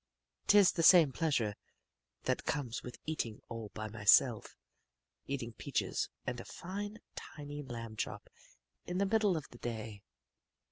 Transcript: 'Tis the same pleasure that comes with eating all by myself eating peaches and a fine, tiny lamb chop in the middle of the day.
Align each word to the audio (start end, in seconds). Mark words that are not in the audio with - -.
'Tis 0.47 0.71
the 0.71 0.81
same 0.81 1.11
pleasure 1.11 1.53
that 2.23 2.43
comes 2.45 2.81
with 2.81 2.97
eating 3.05 3.39
all 3.49 3.69
by 3.75 3.87
myself 3.87 4.57
eating 5.27 5.53
peaches 5.53 6.09
and 6.25 6.39
a 6.39 6.43
fine, 6.45 6.97
tiny 7.15 7.61
lamb 7.61 7.95
chop 7.95 8.27
in 8.83 8.97
the 8.97 9.05
middle 9.05 9.37
of 9.37 9.45
the 9.51 9.59
day. 9.59 10.01